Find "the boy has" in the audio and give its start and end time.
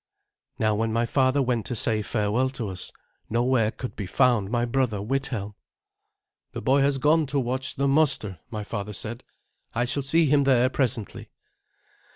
6.53-6.97